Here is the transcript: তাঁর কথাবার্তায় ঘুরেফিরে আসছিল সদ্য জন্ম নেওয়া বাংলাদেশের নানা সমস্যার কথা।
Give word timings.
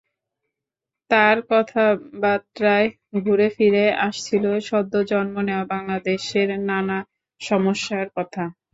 তাঁর 1.11 1.37
কথাবার্তায় 1.49 2.87
ঘুরেফিরে 3.19 3.85
আসছিল 4.07 4.43
সদ্য 4.69 4.93
জন্ম 5.11 5.35
নেওয়া 5.47 5.65
বাংলাদেশের 5.73 6.49
নানা 6.69 6.97
সমস্যার 7.41 8.07
কথা। 8.17 8.43